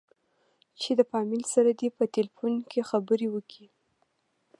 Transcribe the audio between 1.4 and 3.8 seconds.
سره دې په ټېلفون کښې خبرې وکې.